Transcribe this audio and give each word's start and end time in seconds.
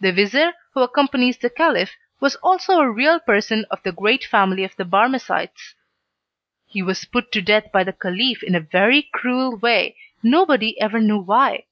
The 0.00 0.12
vizir 0.12 0.52
who 0.74 0.82
accompanies 0.82 1.38
the 1.38 1.48
Caliph 1.48 1.96
was 2.20 2.36
also 2.42 2.74
a 2.78 2.90
real 2.90 3.18
person 3.18 3.64
of 3.70 3.82
the 3.84 3.90
great 3.90 4.22
family 4.22 4.64
of 4.64 4.76
the 4.76 4.84
Barmecides. 4.84 5.74
He 6.66 6.82
was 6.82 7.06
put 7.06 7.32
to 7.32 7.40
death 7.40 7.72
by 7.72 7.82
the 7.82 7.94
Caliph 7.94 8.42
in 8.42 8.54
a 8.54 8.60
very 8.60 9.08
cruel 9.14 9.56
way, 9.56 9.96
nobody 10.22 10.78
ever 10.78 11.00
knew 11.00 11.20
why. 11.22 11.64